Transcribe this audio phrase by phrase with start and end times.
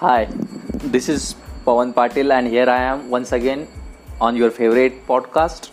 [0.00, 0.28] Hi,
[0.92, 1.34] this is
[1.64, 3.68] Pawan Patil, and here I am once again
[4.18, 5.68] on your favorite podcast,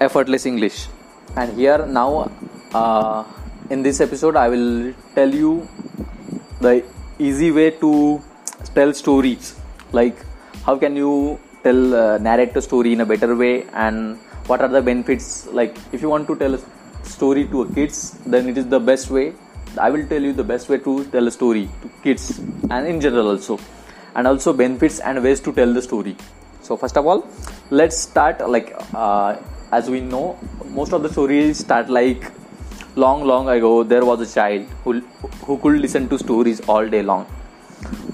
[0.00, 0.86] Effortless English.
[1.34, 2.30] And here now,
[2.72, 3.24] uh,
[3.68, 5.66] in this episode, I will tell you
[6.60, 6.84] the
[7.18, 8.22] easy way to
[8.76, 9.56] tell stories.
[9.90, 10.24] Like,
[10.64, 14.68] how can you tell, uh, narrate a story in a better way, and what are
[14.68, 15.48] the benefits?
[15.48, 16.60] Like, if you want to tell a
[17.02, 19.34] story to a kids, then it is the best way
[19.76, 22.38] I will tell you the best way to tell a story to kids
[22.70, 23.58] and in general also,
[24.14, 26.16] and also benefits and ways to tell the story.
[26.62, 27.26] So first of all,
[27.70, 29.36] let's start like uh,
[29.72, 30.38] as we know,
[30.70, 32.30] most of the stories start like
[32.96, 33.82] long, long ago.
[33.82, 35.00] There was a child who
[35.44, 37.26] who could listen to stories all day long.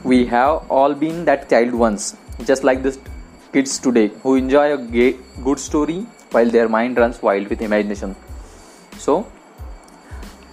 [0.03, 2.99] We have all been that child once, just like the
[3.53, 4.79] kids today who enjoy a
[5.43, 8.15] good story while their mind runs wild with imagination.
[8.99, 9.27] So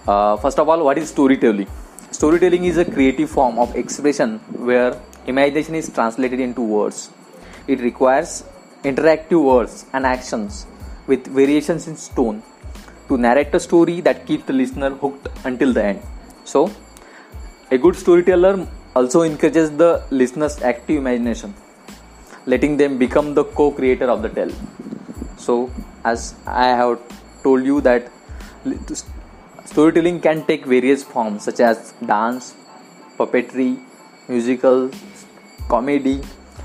[0.06, 1.68] uh, first of all, what is storytelling?
[2.10, 7.10] Storytelling is a creative form of expression where imagination is translated into words.
[7.68, 8.44] It requires
[8.82, 10.66] interactive words and actions
[11.06, 12.42] with variations in tone
[13.08, 16.02] to narrate a story that keeps the listener hooked until the end.
[16.44, 16.70] So,
[17.70, 21.54] a good storyteller also encourages the listener's active imagination,
[22.46, 24.52] letting them become the co creator of the tale.
[25.36, 25.70] So,
[26.04, 27.00] as I have
[27.42, 28.10] told you, that
[29.72, 32.54] Storytelling can take various forms such as dance,
[33.18, 33.80] puppetry,
[34.28, 34.90] musical,
[35.66, 36.20] comedy,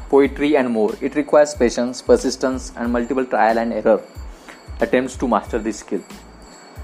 [0.10, 0.94] poetry, and more.
[1.00, 4.02] It requires patience, persistence, and multiple trial and error
[4.82, 6.04] attempts to master this skill.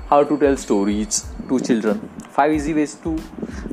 [0.08, 2.00] How to tell stories to children.
[2.30, 3.20] Five easy ways to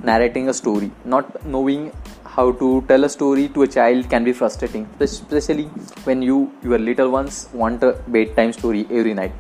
[0.02, 0.90] narrating a story.
[1.04, 1.92] Not knowing
[2.24, 5.66] how to tell a story to a child can be frustrating, especially
[6.02, 9.32] when you, your little ones, want a bedtime story every night.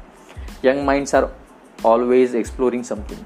[0.62, 1.32] Young minds are
[1.84, 3.24] always exploring something.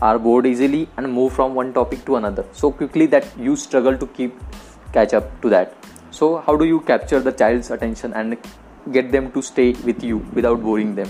[0.00, 2.44] Are bored easily and move from one topic to another.
[2.52, 4.34] So quickly that you struggle to keep
[4.92, 5.74] catch up to that.
[6.10, 8.36] So how do you capture the child's attention and
[8.90, 11.08] get them to stay with you without boring them?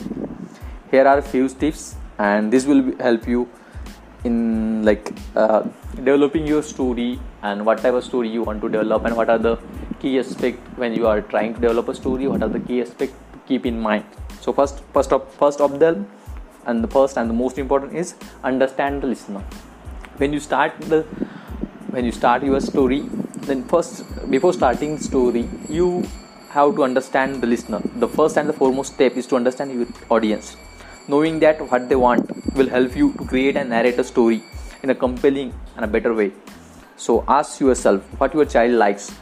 [0.91, 3.49] Here are a few tips and this will help you
[4.25, 5.62] in like uh,
[5.97, 9.38] developing your story and what type of story you want to develop and what are
[9.38, 9.59] the
[10.00, 13.17] key aspects when you are trying to develop a story what are the key aspects
[13.33, 14.05] to keep in mind.
[14.41, 16.06] So first first of first of them
[16.67, 18.15] and the first and the most important is
[18.45, 19.43] understand the listener.
[20.17, 21.03] When you start the
[21.91, 23.00] when you start your story
[23.49, 26.05] then first before starting story you
[26.50, 27.81] have to understand the listener.
[27.97, 30.56] The first and the foremost step is to understand your audience.
[31.09, 34.43] Knowing that what they want will help you to create and narrate a story
[34.83, 36.33] in a compelling and a better way.
[36.97, 39.15] So ask yourself what your child likes.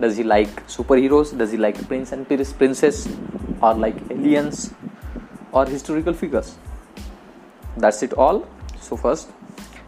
[0.00, 1.36] Does he like superheroes?
[1.36, 3.08] Does he like prince and princess?
[3.62, 4.72] Or like aliens
[5.52, 6.56] or historical figures.
[7.76, 8.46] That's it all.
[8.80, 9.30] So first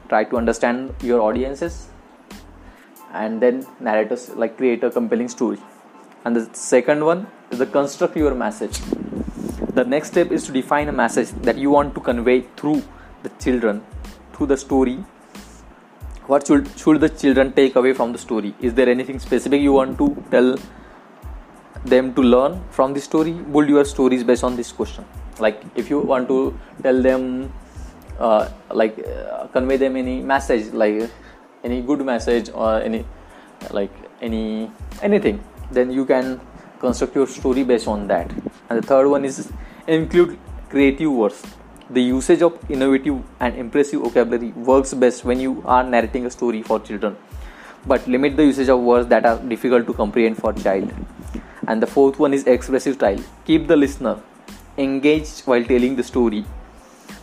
[0.08, 1.88] try to understand your audiences
[3.12, 5.58] and then narrators like create a compelling story.
[6.24, 8.78] And the second one is the construct your message.
[9.74, 12.82] The next step is to define a message that you want to convey through
[13.22, 13.82] the children
[14.32, 14.96] through the story.
[16.26, 18.54] What should should the children take away from the story?
[18.60, 20.56] Is there anything specific you want to tell
[21.84, 23.32] them to learn from the story?
[23.32, 25.04] Build your stories based on this question
[25.40, 27.52] like if you want to tell them
[28.18, 31.10] uh, like uh, convey them any message like
[31.64, 33.04] any good message or any
[33.70, 34.70] like any
[35.02, 36.40] anything then you can
[36.80, 38.30] construct your story based on that.
[38.68, 39.52] And the third one is
[39.86, 41.42] include creative words.
[41.90, 46.62] The usage of innovative and impressive vocabulary works best when you are narrating a story
[46.62, 47.16] for children
[47.86, 50.92] but limit the usage of words that are difficult to comprehend for child.
[51.66, 53.18] And the fourth one is expressive style.
[53.46, 54.20] Keep the listener
[54.84, 56.44] engaged while telling the story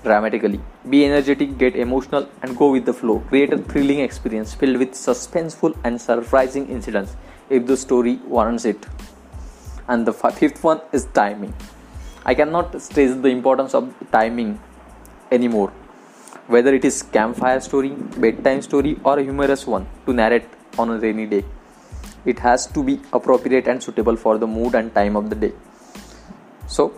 [0.03, 0.59] dramatically.
[0.89, 3.19] Be energetic, get emotional, and go with the flow.
[3.29, 7.15] Create a thrilling experience filled with suspenseful and surprising incidents
[7.49, 8.85] if the story warrants it.
[9.87, 11.53] And the fifth one is timing.
[12.25, 14.59] I cannot stress the importance of timing
[15.31, 15.71] anymore.
[16.47, 17.89] Whether it is campfire story,
[18.25, 20.45] bedtime story, or a humorous one to narrate
[20.77, 21.43] on a rainy day,
[22.25, 25.53] it has to be appropriate and suitable for the mood and time of the day.
[26.67, 26.93] So,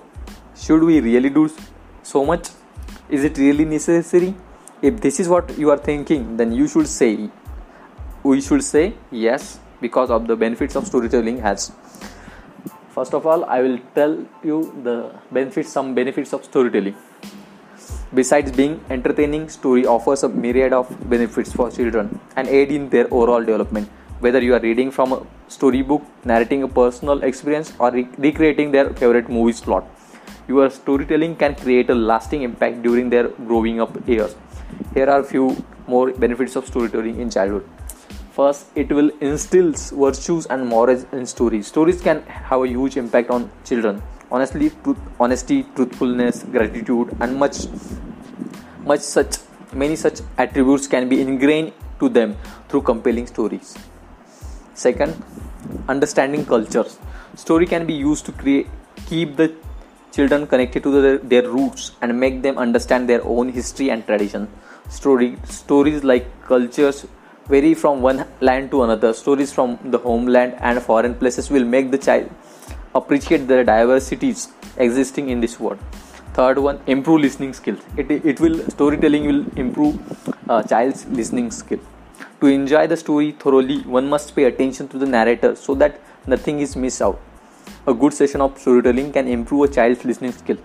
[0.62, 1.50] should we really do
[2.04, 2.50] so much?
[3.10, 4.36] Is it really necessary?
[4.82, 7.30] If this is what you are thinking, then you should say,
[8.24, 11.72] we should say yes because of the benefits of storytelling has.
[12.90, 16.96] First of all, I will tell you the benefits, some benefits of storytelling.
[18.14, 23.08] Besides being entertaining, story offers a myriad of benefits for children and aid in their
[23.14, 23.88] overall development.
[24.20, 28.90] Whether you are reading from a storybook, narrating a personal experience, or re- recreating their
[28.90, 29.88] favorite movie plot
[30.50, 34.36] your storytelling can create a lasting impact during their growing up years.
[34.94, 37.70] Here are a few more benefits of storytelling in childhood.
[38.32, 41.68] First, it will instills virtues and morals in stories.
[41.68, 44.02] Stories can have a huge impact on children.
[44.32, 47.68] Honestly, truth, honesty, truthfulness, gratitude, and much,
[48.86, 49.38] much such
[49.74, 52.36] many such attributes can be ingrained to them
[52.70, 53.78] through compelling stories.
[54.74, 55.22] Second,
[55.88, 56.98] understanding cultures.
[57.36, 58.68] Story can be used to create
[59.08, 59.54] keep the
[60.12, 64.48] children connected to their, roots and make them understand their own history and tradition.
[64.90, 67.06] Story stories like cultures
[67.48, 69.14] vary from one land to another.
[69.14, 72.30] Stories from the homeland and foreign places will make the child
[72.96, 75.80] appreciate the diversities existing in this world.
[76.34, 77.80] Third one, improve listening skills.
[77.98, 80.00] It, it will storytelling will improve
[80.50, 81.80] a child's listening skill.
[82.42, 86.60] To enjoy the story thoroughly, one must pay attention to the narrator so that nothing
[86.60, 87.20] is missed out.
[87.88, 90.58] A good session of storytelling can improve a child's listening skill.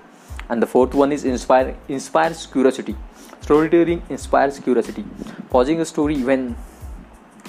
[0.48, 2.96] And the fourth one is inspire inspires curiosity.
[3.40, 5.04] Storytelling inspires curiosity.
[5.50, 6.56] Pausing a story when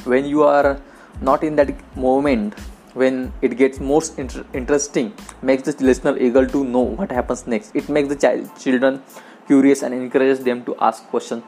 [0.06, 0.80] when you are
[1.22, 2.54] not in that moment
[2.94, 7.76] when it gets most inter- interesting makes the listener eager to know what happens next
[7.76, 9.02] it makes the child children
[9.48, 11.44] curious and encourages them to ask questions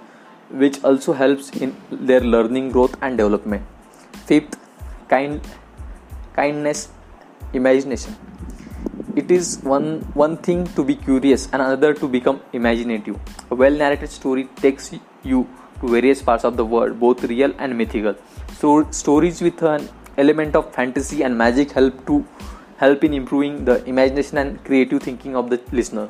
[0.49, 3.63] which also helps in their learning growth and development
[4.25, 4.57] fifth
[5.07, 5.41] kind
[6.35, 6.89] kindness
[7.53, 8.15] imagination
[9.15, 13.15] it is one one thing to be curious and another to become imaginative
[13.51, 14.91] a well narrated story takes
[15.23, 15.47] you
[15.81, 18.15] to various parts of the world both real and mythical
[18.59, 22.25] so stories with an element of fantasy and magic help to
[22.77, 26.09] help in improving the imagination and creative thinking of the listener.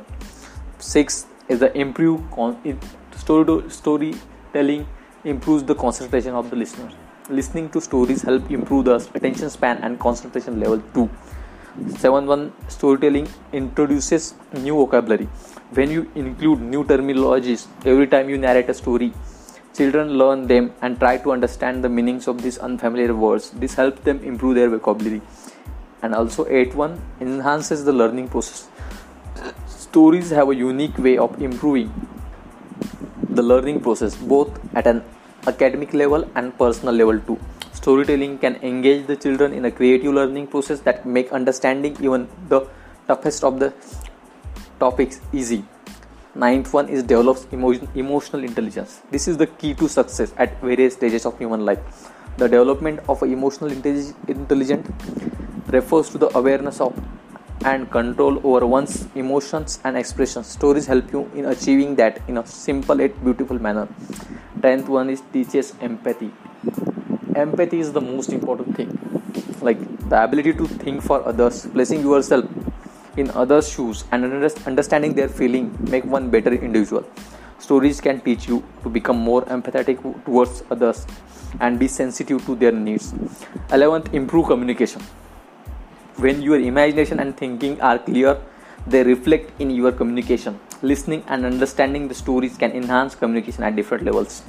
[0.80, 2.80] Six is the improve con-
[3.16, 4.88] story storytelling
[5.24, 6.92] improves the concentration of the listener.
[7.30, 11.10] Listening to stories help improve the attention span and concentration level too.
[11.98, 15.28] Seven one storytelling introduces new vocabulary.
[15.74, 19.14] When you include new terminologies every time you narrate a story,
[19.78, 23.52] Children learn them and try to understand the meanings of these unfamiliar words.
[23.52, 25.22] This helps them improve their vocabulary.
[26.02, 28.70] And also, 8.1 enhances the learning process.
[29.68, 31.94] Stories have a unique way of improving
[33.30, 35.04] the learning process both at an
[35.48, 37.40] academic level and personal level too.
[37.74, 42.68] Storytelling can engage the children in a creative learning process that make understanding even the
[43.08, 43.74] toughest of the
[44.80, 45.64] topics easy.
[46.36, 49.02] Ninth one is develops emotion, emotional intelligence.
[49.10, 52.12] This is the key to success at various stages of human life.
[52.38, 54.88] The development of emotional intelligence
[55.70, 56.94] refers to the awareness of
[57.66, 60.48] and control over one's emotions and expressions.
[60.48, 63.88] Stories help you in achieving that in a simple yet beautiful manner
[64.62, 66.32] 10th one is teaches empathy
[67.36, 68.90] empathy is the most important thing
[69.62, 72.46] like the ability to think for others placing yourself
[73.18, 74.24] in others' shoes and
[74.66, 77.06] understanding their feeling make one better individual.
[77.60, 81.08] Stories can teach you to become more empathetic towards others
[81.60, 83.14] and be sensitive to their needs.
[83.70, 85.02] 11th, improve communication.
[86.18, 88.40] When your imagination and thinking are clear,
[88.86, 90.60] they reflect in your communication.
[90.84, 94.44] Listening and understanding the stories can enhance communication at different levels.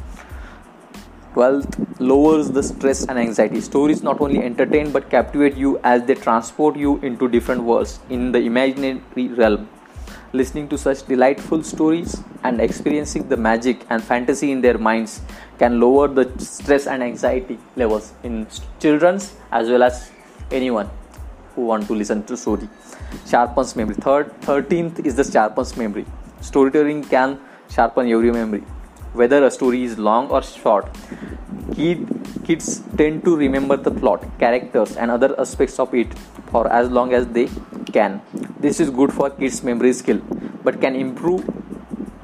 [1.35, 3.61] 12th lowers the stress and anxiety.
[3.61, 8.33] Stories not only entertain but captivate you as they transport you into different worlds in
[8.33, 9.69] the imaginary realm.
[10.35, 15.23] Listening to such delightful stories and experiencing the magic and fantasy in their minds
[15.59, 18.47] can lower the stress and anxiety levels in
[18.81, 20.11] children's as well as
[20.51, 20.91] anyone
[21.59, 22.71] who want to listen to story
[23.35, 26.07] sharpens memory third 13th is the sharpens memory
[26.51, 27.39] storytelling can
[27.77, 28.65] sharpen your memory
[29.13, 30.89] whether a story is long or short.
[32.45, 36.13] Kids tend to remember the plot, characters, and other aspects of it
[36.51, 37.49] for as long as they
[37.93, 38.21] can.
[38.61, 40.21] This is good for kids' memory skill,
[40.65, 41.45] but can improve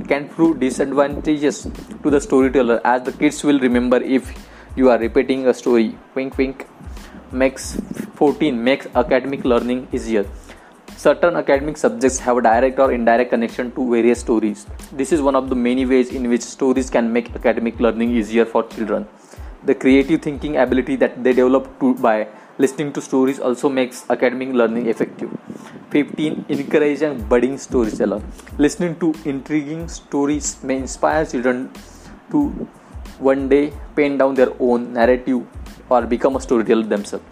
[0.08, 1.62] can prove disadvantageous
[2.02, 4.34] to the storyteller as the kids will remember if
[4.76, 5.96] you are repeating a story.
[6.14, 6.66] Wink, wink.
[7.32, 7.76] Makes
[8.14, 10.26] 14 makes academic learning easier
[10.96, 14.64] Certain academic subjects have a direct or indirect connection to various stories.
[14.92, 18.46] This is one of the many ways in which stories can make academic learning easier
[18.46, 19.06] for children.
[19.64, 22.28] The creative thinking ability that they develop to, by
[22.58, 25.30] listening to stories also makes academic learning effective.
[25.90, 26.46] 15.
[26.48, 28.22] Encouraging budding storyteller.
[28.56, 31.70] Listening to intriguing stories may inspire children
[32.30, 32.48] to
[33.18, 35.44] one day pen down their own narrative
[35.88, 37.24] or become a storyteller themselves.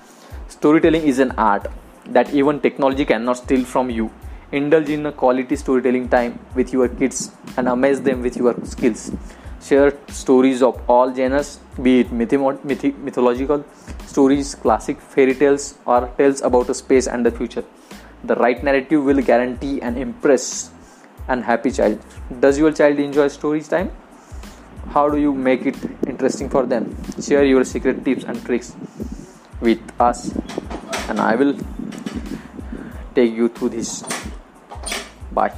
[0.48, 1.66] Storytelling is an art
[2.06, 4.10] that even technology cannot steal from you.
[4.52, 9.10] Indulge in a quality storytelling time with your kids and amaze them with your skills.
[9.62, 13.64] Share stories of all genres, be it mythi- mythological
[14.06, 17.64] stories, classic fairy tales, or tales about a space and the future.
[18.24, 20.70] The right narrative will guarantee an impress
[21.28, 22.00] and happy child.
[22.40, 23.90] Does your child enjoy stories time?
[24.90, 25.76] How do you make it?
[26.22, 26.94] Interesting for them.
[27.20, 28.76] Share your secret tips and tricks
[29.60, 30.30] with us
[31.08, 31.54] and i will
[33.14, 34.04] take you through this.
[35.32, 35.52] Bye